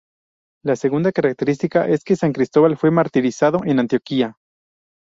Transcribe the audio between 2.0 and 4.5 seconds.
que san Cristóbal fue martirizado en Antioquía.